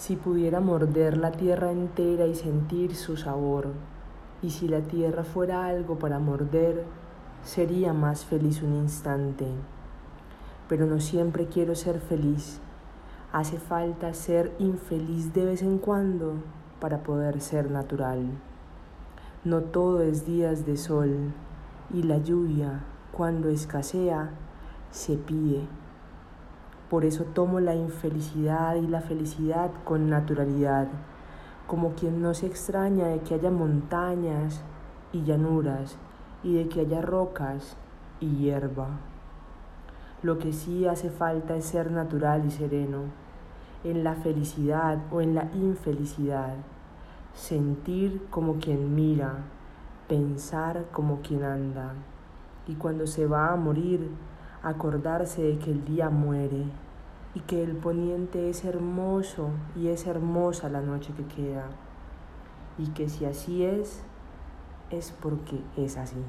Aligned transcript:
Si 0.00 0.16
pudiera 0.16 0.60
morder 0.60 1.18
la 1.18 1.30
tierra 1.30 1.70
entera 1.70 2.26
y 2.26 2.34
sentir 2.34 2.96
su 2.96 3.18
sabor, 3.18 3.66
y 4.40 4.48
si 4.48 4.66
la 4.66 4.80
tierra 4.80 5.24
fuera 5.24 5.66
algo 5.66 5.98
para 5.98 6.18
morder, 6.18 6.84
sería 7.44 7.92
más 7.92 8.24
feliz 8.24 8.62
un 8.62 8.76
instante. 8.76 9.44
Pero 10.70 10.86
no 10.86 11.00
siempre 11.00 11.48
quiero 11.48 11.74
ser 11.74 12.00
feliz. 12.00 12.60
Hace 13.30 13.58
falta 13.58 14.14
ser 14.14 14.56
infeliz 14.58 15.34
de 15.34 15.44
vez 15.44 15.60
en 15.60 15.76
cuando 15.76 16.32
para 16.80 17.02
poder 17.02 17.42
ser 17.42 17.70
natural. 17.70 18.22
No 19.44 19.60
todo 19.60 20.00
es 20.00 20.24
días 20.24 20.64
de 20.64 20.78
sol 20.78 21.34
y 21.92 22.04
la 22.04 22.16
lluvia, 22.16 22.84
cuando 23.12 23.50
escasea, 23.50 24.30
se 24.90 25.18
pide. 25.18 25.60
Por 26.90 27.04
eso 27.04 27.22
tomo 27.22 27.60
la 27.60 27.76
infelicidad 27.76 28.74
y 28.74 28.88
la 28.88 29.00
felicidad 29.00 29.70
con 29.84 30.10
naturalidad, 30.10 30.88
como 31.68 31.94
quien 31.94 32.20
no 32.20 32.34
se 32.34 32.46
extraña 32.46 33.06
de 33.06 33.20
que 33.20 33.34
haya 33.34 33.52
montañas 33.52 34.60
y 35.12 35.22
llanuras 35.22 35.96
y 36.42 36.54
de 36.56 36.68
que 36.68 36.80
haya 36.80 37.00
rocas 37.00 37.76
y 38.18 38.38
hierba. 38.38 38.88
Lo 40.24 40.38
que 40.38 40.52
sí 40.52 40.88
hace 40.88 41.10
falta 41.10 41.54
es 41.54 41.64
ser 41.64 41.92
natural 41.92 42.44
y 42.44 42.50
sereno, 42.50 43.04
en 43.84 44.02
la 44.02 44.16
felicidad 44.16 44.98
o 45.12 45.20
en 45.20 45.36
la 45.36 45.48
infelicidad, 45.54 46.56
sentir 47.34 48.26
como 48.30 48.56
quien 48.56 48.96
mira, 48.96 49.44
pensar 50.08 50.86
como 50.90 51.20
quien 51.20 51.44
anda, 51.44 51.94
y 52.66 52.74
cuando 52.74 53.06
se 53.06 53.26
va 53.26 53.52
a 53.52 53.56
morir, 53.56 54.10
acordarse 54.62 55.42
de 55.42 55.58
que 55.58 55.70
el 55.70 55.84
día 55.84 56.10
muere 56.10 56.64
y 57.34 57.40
que 57.40 57.62
el 57.62 57.76
poniente 57.76 58.50
es 58.50 58.64
hermoso 58.64 59.50
y 59.76 59.88
es 59.88 60.06
hermosa 60.06 60.68
la 60.68 60.80
noche 60.80 61.12
que 61.16 61.24
queda 61.24 61.66
y 62.78 62.88
que 62.88 63.08
si 63.08 63.24
así 63.24 63.64
es, 63.64 64.02
es 64.90 65.12
porque 65.12 65.60
es 65.76 65.96
así. 65.96 66.22